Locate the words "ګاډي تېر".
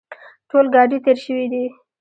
0.75-1.17